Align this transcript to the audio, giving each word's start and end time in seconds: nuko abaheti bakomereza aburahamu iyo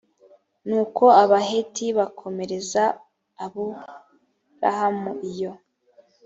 nuko 0.67 1.03
abaheti 1.23 1.85
bakomereza 1.97 2.83
aburahamu 3.45 5.11
iyo 5.31 5.51